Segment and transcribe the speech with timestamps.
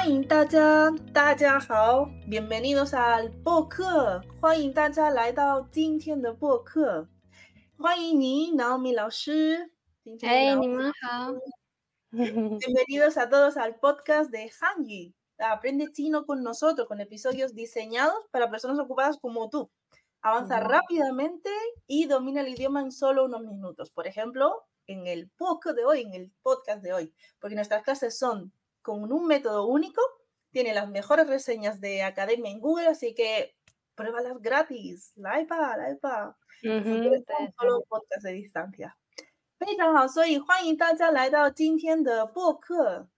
[0.00, 7.08] 欢迎大家，大家好，bienvenidos al 播客，欢迎大家来到今天的播客，
[7.76, 9.72] 欢迎你，Naomi 老师。
[10.22, 11.34] 哎，你们好。
[12.12, 15.12] Bienvenidos a todos al podcast de Hanji.
[15.38, 19.68] Aprende chino con nosotros, con episodios diseñados para personas ocupadas como tú.
[20.22, 21.50] Avanza rápidamente
[21.86, 23.90] y domina el idioma en solo unos minutos.
[23.90, 28.18] Por ejemplo, en el podcast de hoy, en el podcast de hoy, porque nuestras clases
[28.18, 30.00] son con un método único,
[30.50, 33.56] tiene las mejores reseñas de academia en Google, así que
[33.94, 35.12] pruébalas gratis.
[35.16, 36.34] La iPad, la iPad.
[37.58, 38.94] solo podcast de distancia.
[39.58, 43.08] 非常好，所以欢迎大家来到今天的播客。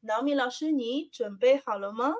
[0.00, 2.14] 脑米老师，你准备好了吗？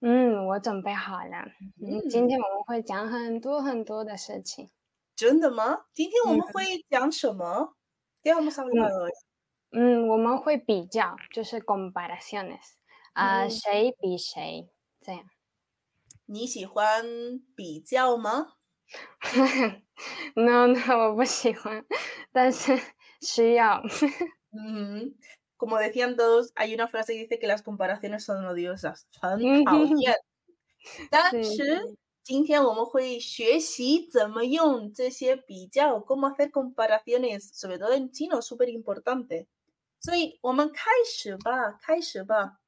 [0.00, 1.46] 嗯，我准备好了。
[1.80, 4.70] 嗯，今天我们会讲很多很多的事情。
[5.14, 5.86] 真的吗？
[5.94, 7.74] 今天我们会讲什么？
[8.22, 8.72] 给我们上个。
[9.70, 12.74] 嗯，我们会比较，就是 comparaciones，
[13.14, 14.68] 啊，谁比谁
[15.00, 15.24] 这样。
[16.26, 17.04] 你喜欢
[17.56, 18.54] 比较吗？
[20.34, 21.84] No, no, 我不喜欢，
[22.32, 22.78] 但是
[23.20, 23.82] 需要。
[24.50, 25.14] 嗯，
[25.56, 30.14] como decían todos, hay una frase que dice que las comparaciones son odiosas，很讨厌。
[31.10, 39.46] 但是今天我们会学习怎么用这些比较，cómo hacer comparaciones，sobre todo en chino, súper importante。
[39.99, 42.59] 所以我们开始吧，开始吧，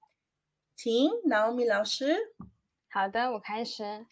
[0.76, 2.36] 请 Naomi 老师。
[2.90, 4.06] 好的，我开始。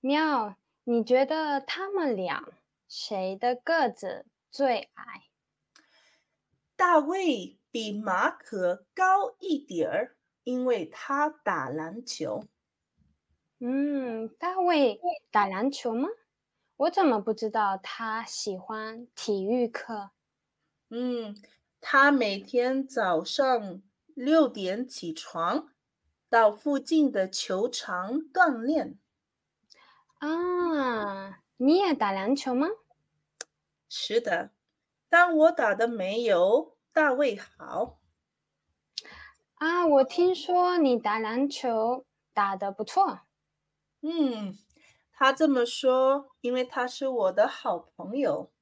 [0.00, 0.56] 喵。
[0.84, 2.44] 你觉得他们俩
[2.88, 5.28] 谁的个子最矮？
[6.74, 12.48] 大卫比马可高一点儿，因为他打篮球。
[13.60, 15.00] 嗯，大卫
[15.30, 16.08] 打篮球吗？
[16.78, 20.10] 我怎么不知道他喜欢体育课？
[20.88, 21.40] 嗯，
[21.84, 23.82] 他每天早上
[24.14, 25.68] 六点起床，
[26.30, 29.00] 到附近的球场锻炼。
[30.18, 32.68] 啊，你也打篮球吗？
[33.88, 34.52] 是的，
[35.08, 37.98] 但我打的没有大卫好。
[39.54, 43.22] 啊，我听说你打篮球打得不错。
[44.02, 44.56] 嗯，
[45.12, 48.52] 他这么说，因为他是我的好朋友。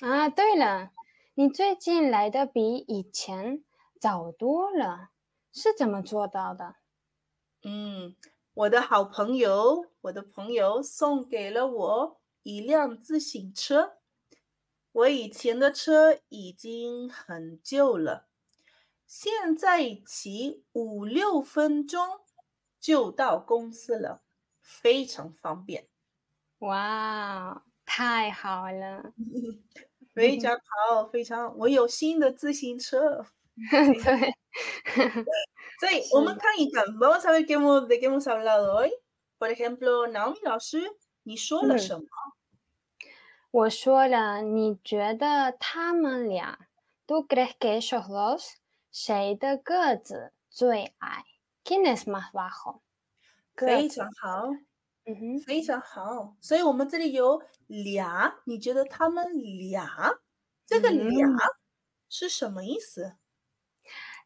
[0.00, 0.90] 啊，对了，
[1.36, 3.64] 你最近来的比以前
[3.98, 5.10] 早多了，
[5.52, 6.76] 是怎么做到的？
[7.62, 8.14] 嗯。
[8.54, 13.98] 我的好朋友，我的朋友送给了我一辆自行车。
[14.92, 18.28] 我以前的车已经很旧了，
[19.08, 22.20] 现在骑五六分钟
[22.78, 24.22] 就到公司了，
[24.62, 25.88] 非常方便。
[26.60, 29.12] 哇，太好了！
[30.14, 33.26] 非常好，非常，我有新的自行车。
[33.70, 34.34] 对。
[35.80, 36.10] Sí,
[36.98, 38.92] vamos a ver qué hemos, de qué hemos hablado hoy.
[39.38, 42.06] Por ejemplo, Naomi 老师，你说了什么？
[43.50, 46.68] 我说了，你觉得他们俩
[47.06, 48.54] ，¿Tú crees que ellos dos
[48.92, 51.24] 谁的个子最矮
[51.64, 52.80] ？¿Quién es más bajo？
[53.56, 54.48] 非常好，
[55.05, 56.35] 嗯哼，非常好。
[56.41, 59.87] 所以我们这里有俩，你觉得他们俩，
[60.65, 61.27] 这个俩
[62.09, 63.15] 是什么意思？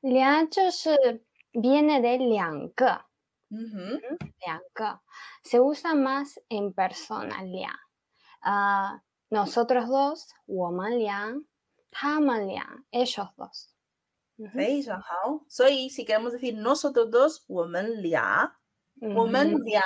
[0.02, 3.06] 俩就是 viene de 两个，
[3.50, 4.02] 嗯哼，
[4.40, 5.00] 两个，
[5.44, 7.80] se usa más en persona 俩，
[8.40, 11.46] 啊，nosotros dos 我们俩，
[11.90, 13.68] 他们俩 ellos dos，
[14.54, 15.46] 非常好。
[15.48, 18.58] 所以 si queremos decir nosotros dos 我们俩，
[19.16, 19.82] 我们俩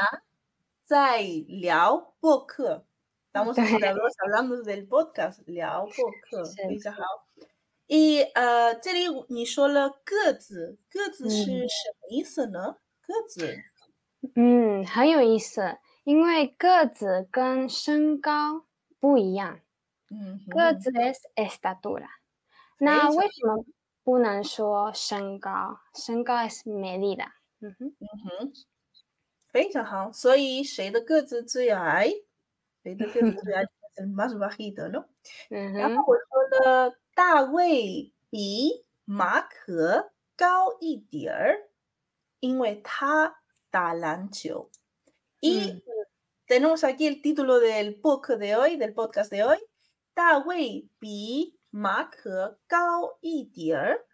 [0.85, 2.85] 在聊播客
[3.33, 7.03] ，estamos hablando del podcast 聊播客，非常好。
[7.87, 12.77] 一呃，这里你说了个子，个子是什么意思呢？
[13.03, 13.57] 个子，
[14.35, 18.67] 嗯，很有意思，因为个子跟身高
[18.99, 19.61] 不一样。
[20.11, 22.09] 嗯，个子 es estatura。
[22.79, 23.65] 那为什么
[24.03, 25.79] 不能说身高？
[25.95, 27.29] 身高 es medida。
[27.61, 28.53] 嗯哼，嗯哼，
[29.52, 30.12] 非常好。
[30.12, 32.12] 所以谁的个子最矮？
[32.84, 33.66] 谁的个子最矮？
[33.96, 35.06] es más bajito, ¿no？
[35.50, 35.78] 嗯哼。
[35.80, 36.98] 然后我说的。
[37.18, 41.68] 大卫比马可高一点儿，
[42.40, 43.42] 因为他
[43.72, 44.70] 打篮球。
[45.40, 45.82] Y
[46.46, 49.58] tenemos aquí el título del podcast de hoy, del podcast de hoy.
[50.14, 54.06] 大卫比马可高一点儿。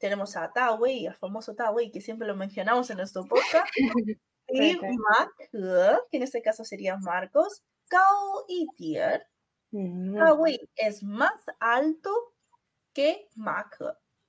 [0.00, 3.68] Tenemos a 大卫，el famoso 大卫 que siempre lo mencionamos en nuestro podcast.
[4.48, 9.26] y 马可，que en este caso sería Marcos, 高一点儿。
[10.18, 12.10] 大卫 es más alto
[12.94, 13.76] que Mark.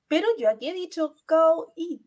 [0.09, 2.01] Pero yo aquí he dicho Gao y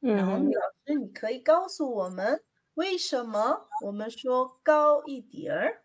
[0.00, 2.42] 然后李老师，你可以告诉我们
[2.74, 5.82] 为什么我们说高一点儿？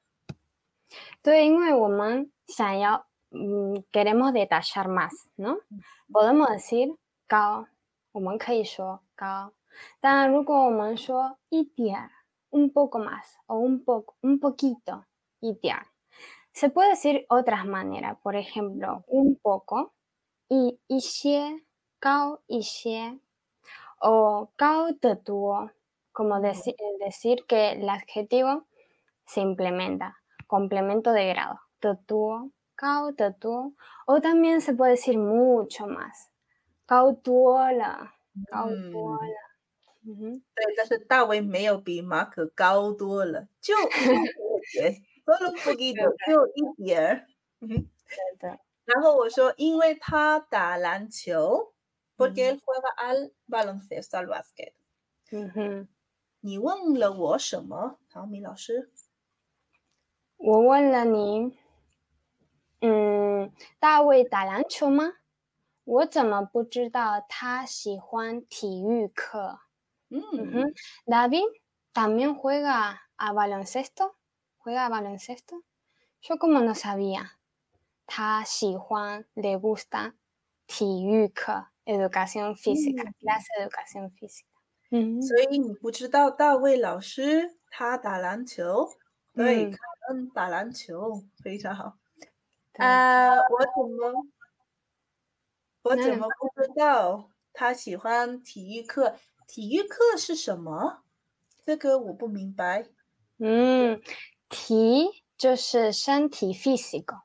[1.22, 5.60] 对，因为我们想要，嗯，queremos detallar más，¿no?
[6.10, 6.96] Podemos decir
[7.28, 7.68] 高，
[8.14, 9.52] 我们可以说高。
[10.00, 12.10] 但如果我们说一点儿，
[12.52, 15.06] un poco más o un poco, un poquito，
[15.40, 15.88] 一点儿，
[16.54, 18.18] se puede decir otras maneras.
[18.22, 19.94] Por ejemplo, un poco
[20.48, 21.64] y 一些，
[22.00, 23.20] 高一些。
[24.00, 25.72] o cao de tuo,
[26.12, 28.68] como decir, decir que el adjetivo
[29.26, 33.74] se implementa, complemento de grado, de tuo, cao de tuo,
[34.06, 36.30] o también se puede decir mucho más,
[36.86, 38.14] cao tuola,
[38.52, 39.49] cao tuola.
[40.05, 43.75] 对，但是大卫没有比马可高多了，就
[45.79, 47.27] 一点 就一点儿。
[47.61, 48.59] 嗯对的。
[48.85, 51.73] 然后我说，因为他打篮球。
[52.17, 54.75] porque él juega al baloncesto, al básquet.
[55.31, 55.89] 嗯哼，
[56.41, 58.91] 你问了我什么，唐明老师？
[60.37, 61.57] 我问了你，
[62.83, 65.15] 嗯，大卫打篮球吗？
[65.85, 69.61] 我怎么不知道他喜欢体育课？
[70.10, 70.22] 嗯
[70.52, 70.74] 哼，
[71.06, 71.46] David
[71.94, 74.16] también juega a baloncesto,
[74.58, 75.64] juega a baloncesto.
[76.22, 77.38] Yo como no sabía，
[78.06, 80.14] 他喜欢，le gusta
[80.68, 81.68] 体育课。
[81.88, 84.50] educación física, clase de educación física.
[85.22, 88.90] 所以你不知道大卫老师他打篮球，
[89.36, 91.98] 对，他们打篮球非常好。
[92.78, 94.26] 啊，我怎么
[95.84, 99.16] 我怎么不知道他喜欢体育课？
[99.53, 101.03] 体育课是什么？
[101.67, 102.87] 这个我不明白。
[103.39, 104.01] 嗯，
[104.49, 107.23] 体就是身体 physical，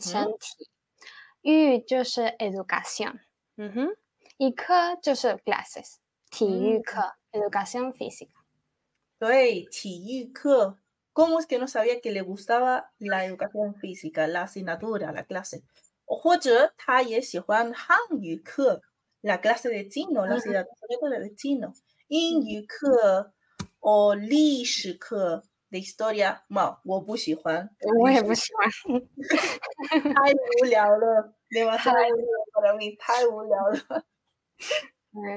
[0.00, 0.68] 身体，
[1.42, 3.20] 育就是 education。
[3.54, 3.96] 嗯哼，
[4.38, 5.98] 一课就是 classes，
[6.32, 7.00] 体育课、
[7.30, 8.32] 嗯、educación física。
[9.20, 10.78] 对，体育课。
[11.14, 15.62] ¿Cómo es que no sabía que le gustaba la educación física, la asignatura, la clase?
[16.06, 18.82] 或者他也喜欢汉语课
[19.22, 21.72] ，la clase de chino, la asignatura de chino。
[22.08, 23.32] 英语课
[23.80, 27.74] ，o 历史课 de historia，嘛，我不喜欢。
[28.00, 28.70] 我也不喜欢，
[30.14, 31.34] 太无聊了。
[31.50, 32.06] demasiado
[32.52, 34.04] para mí, 太无聊了。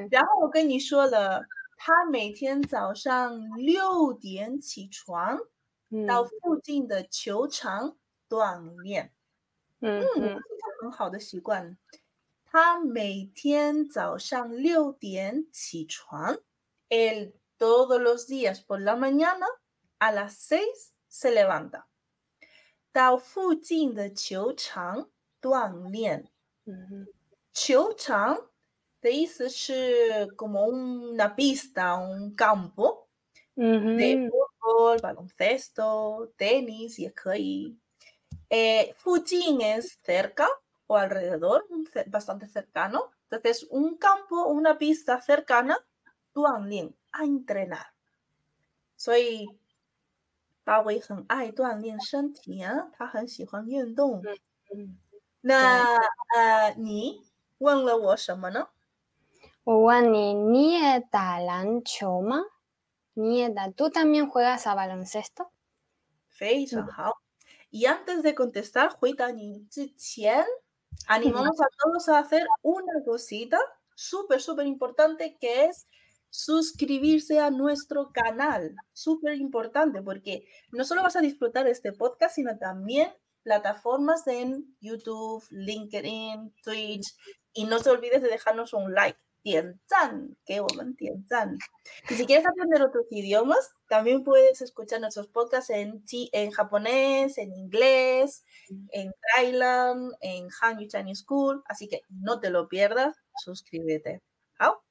[0.09, 1.43] 然后我跟你说了，
[1.77, 5.39] 他每天早上六点起床，
[6.07, 7.97] 到附近的球场
[8.27, 9.13] 锻炼。
[9.81, 10.39] 嗯嗯，
[10.81, 11.77] 很好的习惯。
[12.55, 16.38] 他每天早上六点起床，
[16.88, 19.46] el todos los días por la mañana
[19.99, 21.84] a las seis se levanta，
[22.93, 25.11] 到附近的球场。
[25.43, 26.28] 锻炼，
[26.67, 27.06] 嗯，
[27.55, 28.50] 球场
[29.00, 33.06] 的意思是 como una pista, un campo
[33.56, 37.78] de fútbol, baloncesto, tenis 也可以。
[38.50, 40.46] Eh, 附近 es cerca
[40.87, 41.65] o alrededor,
[42.07, 43.11] bastante cercano.
[43.29, 45.77] Entonces, un campo, una pista cercana,
[46.33, 47.87] Duanlin, a entrenar.
[48.95, 49.47] Soy
[54.25, 54.42] ¿eh?
[54.73, 54.97] mm, mm.
[55.44, 55.99] na,
[56.35, 57.21] uh, ¿ni?
[63.75, 65.51] ¿tú también juegas a baloncesto?
[67.11, 67.69] Mm.
[67.71, 69.68] Y antes de contestar, Hui Dani,
[71.07, 73.59] ，animamos a todos a hacer una cosita
[73.95, 75.87] súper, súper importante que es
[76.30, 78.75] suscribirse a nuestro canal.
[78.94, 85.44] Súper importante porque no solo vas a disfrutar este podcast, sino también plataformas en YouTube,
[85.52, 87.16] LinkedIn, Twitch.
[87.54, 89.18] Y no te olvides de dejarnos un like.
[89.44, 90.62] Tienzan, que
[90.98, 91.58] tienzan.
[92.10, 97.55] Y si quieres aprender otros idiomas, también puedes escuchar nuestros podcasts en, en japonés, en
[97.55, 98.44] inglés,
[98.91, 101.62] en Thailand, en Hanyu Chinese School.
[101.65, 104.20] Así que no te lo pierdas, suscríbete.
[104.58, 104.84] 好，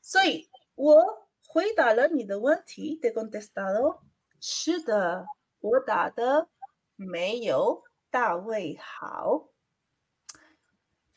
[0.00, 4.00] 所以我回答了你的问题，te contestado，
[4.40, 5.24] 是的，
[5.60, 6.48] 我打的
[6.96, 9.50] 没有大卫好。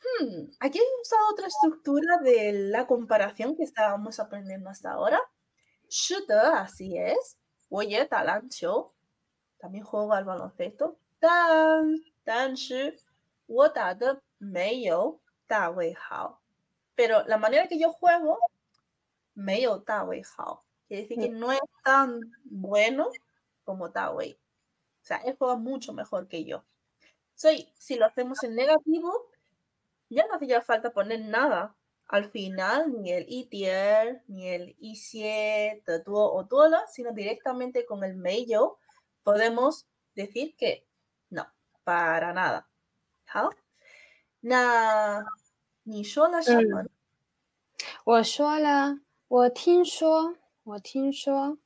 [0.02, 5.20] hmm, aquí he usado otra estructura de la comparación que estábamos aprendiendo hasta ahora.
[5.88, 7.38] Shooter, así es.
[7.68, 8.92] Oye, talancho.
[9.58, 10.98] También juego al baloncesto.
[11.18, 12.94] Tan, tan, shi.
[16.94, 18.38] Pero la manera que yo juego,
[19.34, 20.64] me yo wei hao.
[20.88, 21.38] Quiere decir que mm.
[21.38, 23.08] no es tan bueno
[23.64, 24.38] como ta wei.
[25.02, 26.64] O sea, él juega mucho mejor que yo.
[27.34, 29.30] Soy, si lo hacemos en negativo,
[30.11, 31.75] ya no hacía falta poner nada
[32.07, 38.03] al final ni el itier ni el isie de tuo o tuola, sino directamente con
[38.03, 38.77] el meyo
[39.23, 40.87] podemos decir que
[41.29, 41.45] no,
[41.83, 42.69] para nada.
[43.27, 43.49] ¿Hao?
[44.41, 45.25] Na,
[45.83, 46.89] ni yo la llaman.
[48.05, 51.57] 我说了，我听说，我听说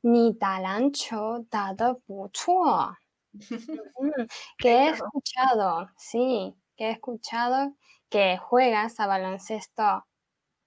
[0.00, 2.96] 你打篮球打得不错。
[3.32, 7.76] 嗯，que he escuchado, sí, que he escuchado
[8.08, 10.04] que juegas a baloncesto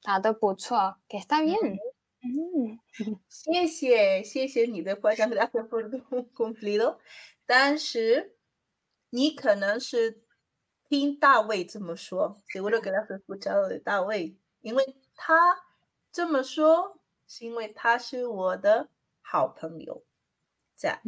[0.02, 1.78] 打得不错，que está bien.
[2.22, 2.80] 嗯，
[3.30, 6.02] 谢谢，谢谢你的夸奖，gracias por tu
[6.34, 6.98] cumplido。
[7.46, 8.38] 但是
[9.10, 10.24] 你可能是
[10.90, 15.64] 听大卫这么说，seguro que has escuchado de 大卫，因为他
[16.12, 18.90] 这么说是因为他是我的
[19.22, 20.04] 好朋友。
[20.76, 21.00] 这样，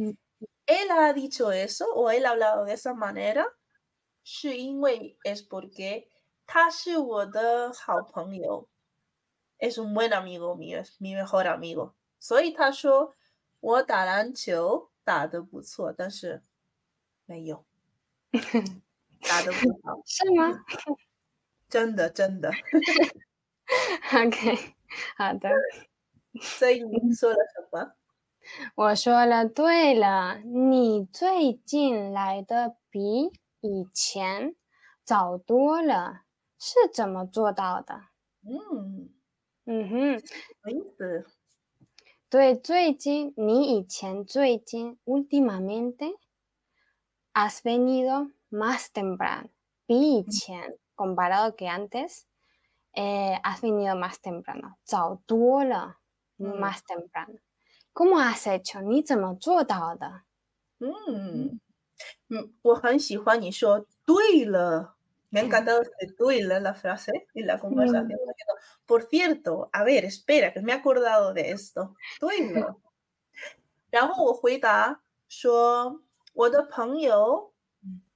[0.66, 3.44] él ha dicho eso o él ha hablado de esa manera，
[4.25, 6.07] 是因为 es porque
[6.47, 8.67] 他是我的好朋友
[9.59, 11.93] ，es un buen amigo mío，es mi mejor amigo。
[12.19, 13.13] 所以他说
[13.59, 16.41] 我打篮球打得不错，但是
[17.25, 17.63] 没有，
[19.21, 20.65] 打得不好，是吗？
[21.69, 22.51] 真的，真的。
[24.11, 24.75] OK，
[25.17, 25.49] 好的。
[26.41, 27.93] 所以您说了什么？
[28.75, 33.31] 我说了，对了，你最近来的比
[33.64, 34.54] 以前
[35.04, 36.22] 早多了，
[36.58, 38.04] 是怎么做到的？
[38.42, 39.10] 嗯。
[39.66, 41.26] 嗯哼，什么意思？
[42.30, 46.16] 对，最近你以前最近 últimamente
[47.34, 49.48] has venido más temprano，
[49.86, 55.96] 比以前 comparado que antes，eh has venido más temprano，早多了，
[56.38, 58.80] más temprano。¿Cómo has hecho？
[58.82, 60.22] 你怎么做到的？
[60.80, 61.60] 嗯
[62.29, 64.95] 嗯，我很喜欢你说对了。
[65.31, 68.17] Me ha encantado este tú y la, frase y la conversación.
[68.85, 71.95] Por cierto, a ver, espera, que me he acordado de esto.
[72.19, 72.79] Tú y lo.
[73.89, 76.01] 然后我回答说，
[76.33, 77.51] 我的朋友，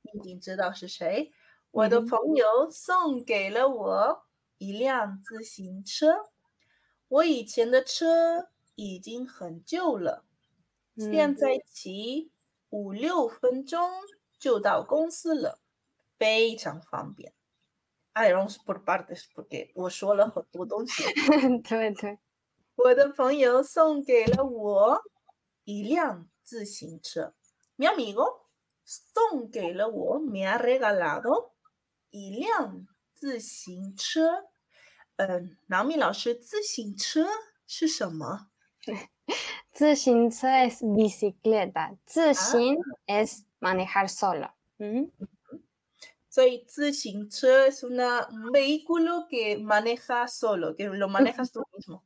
[0.01, 1.34] 你已经知道是谁。
[1.72, 4.24] 我的朋友送给了我
[4.58, 6.29] 一辆自行车。
[7.10, 10.24] 我以前的车已经很旧了，
[10.96, 12.31] 现在骑
[12.69, 13.89] 五六分钟
[14.38, 15.59] 就到公司了。
[16.17, 17.33] 非常方便。
[18.13, 21.03] Irons por partes porque 我说了很多东西。
[21.63, 22.19] 对对，
[22.75, 25.01] 我的朋友送给了我
[25.63, 27.33] 一辆自行车。
[27.77, 28.41] Mi amigo
[28.83, 31.51] 送给了我，me ha regalado
[32.09, 32.85] 一辆
[33.15, 34.49] 自行车。
[35.15, 37.25] 嗯，南米老师，自行车
[37.65, 38.49] 是什么？
[39.75, 41.95] Zixinze es bicicleta.
[42.07, 42.95] Zixin ah.
[43.07, 44.53] es manejar solo.
[44.77, 45.05] ¿Mm?
[46.29, 52.03] Soy Zixinche es una, un vehículo que maneja solo, que lo manejas tú mismo.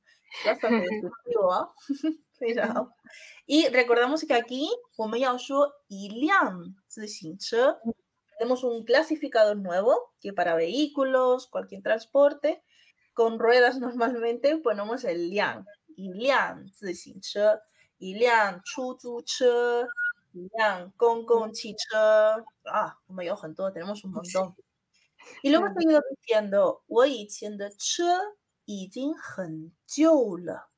[1.52, 1.74] ¿ah?
[3.46, 5.36] Y recordamos que aquí, como ya
[5.88, 6.76] y liang
[8.38, 12.64] tenemos un clasificador nuevo que para vehículos, cualquier transporte,
[13.14, 15.66] con ruedas normalmente ponemos el liang.
[15.97, 17.61] Y liang, 自行车,
[17.99, 19.87] 一辆出租车,
[20.33, 30.71] 一辆公共汽车啊，我们有很多，tenemos un montón。y luego seguido diciendo，我以前的车已经很旧了。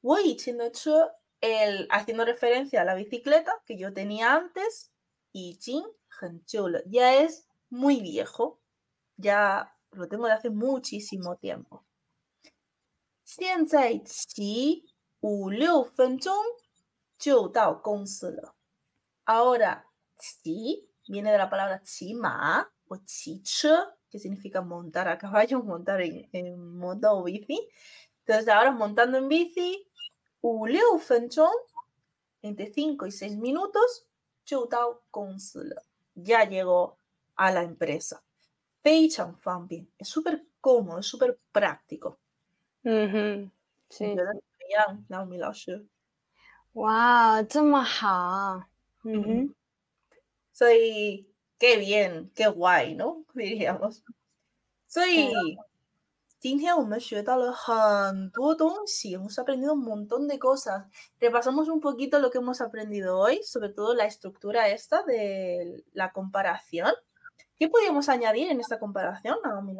[0.00, 4.86] 我以前的车，el haciendo referencia a la bicicleta que yo tenía antes，
[5.32, 8.60] 已经很旧了，ya es muy viejo,
[9.16, 11.84] ya lo tengo de hace muchísimo tiempo。
[13.24, 14.84] 现在骑
[15.20, 16.34] 五六分钟
[17.18, 18.54] 就到公司了。
[19.24, 19.84] Ahora,
[20.18, 26.28] sí, viene de la palabra chima o chicha, que significa montar a caballo, montar en,
[26.32, 27.68] en moto o bici.
[28.26, 29.86] Entonces, ahora montando en bici,
[32.42, 34.06] entre 5 y 6 minutos,
[36.14, 36.98] ya llegó
[37.36, 38.22] a la empresa.
[38.82, 42.18] bien, es súper cómodo, es súper práctico.
[43.88, 44.16] Sí.
[46.72, 48.68] Wow, 这么好。
[49.02, 49.52] Mm
[50.52, 51.26] Soy,
[51.58, 53.24] qué bien, qué guay, ¿no?
[53.34, 54.04] Diríamos.
[54.86, 55.32] Soy,
[59.14, 60.86] hemos aprendido un montón de cosas.
[61.18, 66.12] Repasamos un poquito lo que hemos aprendido hoy, sobre todo la estructura esta de la
[66.12, 66.92] comparación.
[67.58, 69.74] ¿Qué podríamos añadir en esta comparación, Naomi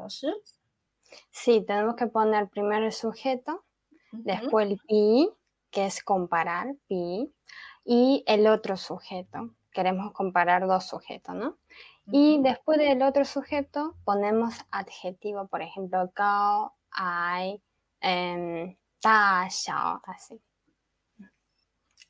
[1.32, 3.64] Sí, tenemos que poner primero el sujeto,
[4.12, 5.30] después el pi,
[5.70, 7.34] que es comparar, pi,
[7.84, 9.52] y el otro sujeto.
[9.72, 11.58] Queremos comparar dos sujetos, ¿no?
[12.12, 17.62] Y después del otro sujeto ponemos adjetivo, por ejemplo, gao, ai,
[18.00, 20.40] em, da, xiao, así.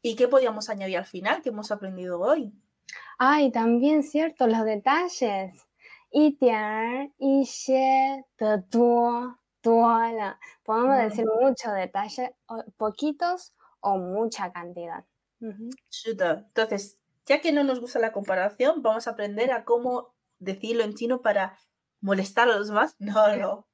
[0.02, 2.54] ¿Y qué podíamos añadir al final que hemos aprendido hoy?
[3.18, 5.66] Ay, también cierto, los detalles.
[6.18, 10.40] Y tian, y xie, de duo, duola.
[10.64, 12.34] Podemos decir mucho detalle,
[12.78, 15.04] poquitos o mucha cantidad.
[15.42, 20.94] Entonces, ya que no nos gusta la comparación, vamos a aprender a cómo decirlo en
[20.94, 21.60] chino para
[22.00, 22.96] molestar a los demás.
[23.00, 23.68] No, no.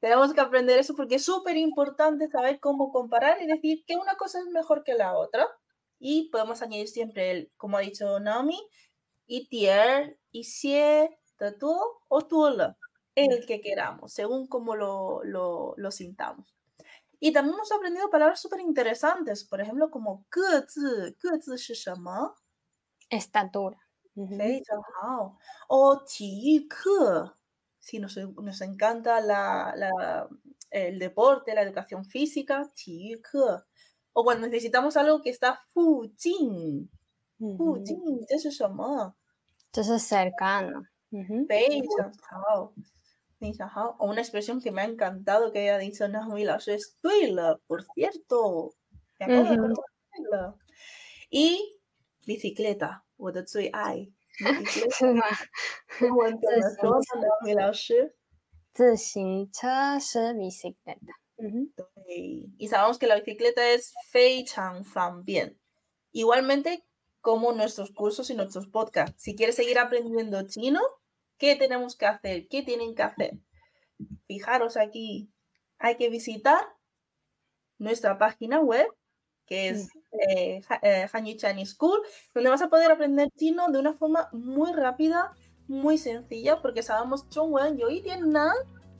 [0.00, 4.14] Tenemos que aprender eso porque es súper importante saber cómo comparar y decir que una
[4.14, 5.48] cosa es mejor que la otra.
[5.98, 8.60] Y podemos añadir siempre el, como ha dicho Naomi,
[9.26, 12.76] y tier, y xie, tatuó o tuola,
[13.14, 16.54] el que queramos, según como lo, lo, lo sintamos.
[17.20, 20.26] Y también hemos aprendido palabras súper interesantes, por ejemplo, como
[23.10, 23.78] estatura.
[25.68, 26.04] O
[27.78, 30.28] si nos, nos encanta la, la,
[30.70, 32.70] el deporte, la educación física,
[34.12, 36.90] o cuando necesitamos algo que está fujin,
[37.56, 38.60] fujin, eso es
[40.02, 40.84] cercano.
[41.10, 41.46] Uh -huh.
[44.00, 48.74] Una expresión que me ha encantado que haya dicho Naomi Lasso es Twiler, por cierto.
[49.20, 50.54] Me uh -huh.
[51.30, 51.78] Y
[52.26, 54.12] bicicleta, o de ai.
[54.40, 55.26] bicicleta.
[62.58, 65.24] Y sabemos que la bicicleta es fei chang fan.
[66.12, 66.84] Igualmente
[67.20, 69.22] como nuestros cursos y nuestros podcasts.
[69.22, 70.80] Si quieres seguir aprendiendo chino,
[71.38, 72.48] ¿Qué tenemos que hacer?
[72.48, 73.38] ¿Qué tienen que hacer?
[74.26, 75.30] Fijaros aquí,
[75.78, 76.60] hay que visitar
[77.78, 78.88] nuestra página web,
[79.46, 79.88] que es
[80.28, 82.00] eh, eh Chinese School,
[82.34, 85.32] donde vas a poder aprender chino de una forma muy rápida,
[85.68, 88.54] muy sencilla, porque sabemos Chongwen y Nan,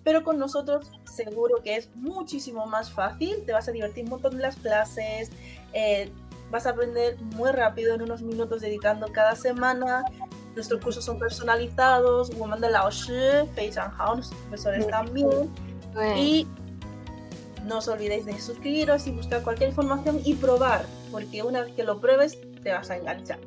[0.04, 4.34] pero con nosotros seguro que es muchísimo más fácil, te vas a divertir un montón
[4.34, 5.30] en las clases,
[5.72, 6.10] eh,
[6.50, 10.04] vas a aprender muy rápido en unos minutos dedicando cada semana
[10.57, 15.49] Nuestros cursos son personalizados, woman de Lao Shi, Fei Hao, nuestros profesores también.
[16.15, 16.47] Y
[17.65, 21.83] no os olvidéis de suscribiros y buscar cualquier información y probar, porque una vez que
[21.83, 23.39] lo pruebes te vas a enganchar.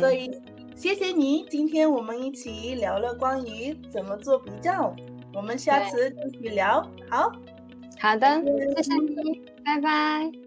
[0.00, 0.30] 所以，
[0.76, 4.94] 谢谢你，今天我们一起聊了关于怎么做比较，
[5.32, 6.82] 我们下次继续聊。
[7.08, 7.32] 好，
[8.00, 8.42] 好的，
[8.74, 10.41] 谢谢你，拜拜。